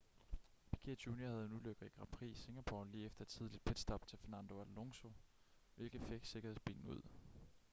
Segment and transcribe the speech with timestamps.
[0.71, 4.07] piquet jr havde en ulykke i grand prix i singapore lige efter et tidligt pitstop
[4.07, 5.11] til fernando alonso
[5.75, 7.01] hvilket fik sikkerhedsbilen ud